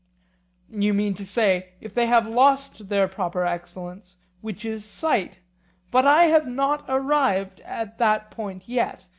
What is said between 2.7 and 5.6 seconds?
their proper excellence, which is sight;